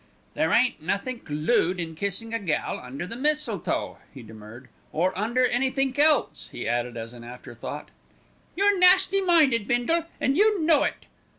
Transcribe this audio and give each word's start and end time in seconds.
"There 0.33 0.51
ain't 0.51 0.81
nothink 0.81 1.25
lood 1.29 1.79
in 1.79 1.93
kissin' 1.93 2.33
a 2.33 2.39
gal 2.39 2.79
under 2.79 3.05
the 3.05 3.15
mistletoe," 3.15 3.99
he 4.11 4.23
demurred, 4.23 4.67
"or 4.91 5.15
under 5.15 5.45
anythink 5.45 5.99
else," 5.99 6.49
he 6.51 6.67
added 6.67 6.97
as 6.97 7.13
an 7.13 7.23
after 7.23 7.53
thought. 7.53 7.89
"You're 8.55 8.79
nasty 8.79 9.21
minded, 9.21 9.67
Bindle, 9.67 10.05
and 10.19 10.35
you 10.35 10.59
know 10.63 10.81
it." 10.81 11.05